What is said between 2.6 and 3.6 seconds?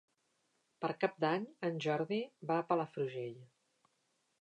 a Palafrugell.